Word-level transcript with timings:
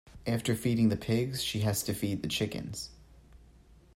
After 0.25 0.55
feeding 0.55 0.89
the 0.89 0.97
pigs, 0.97 1.43
she 1.43 1.59
has 1.59 1.83
to 1.83 1.93
feed 1.93 2.23
the 2.23 2.27
chickens. 2.27 2.89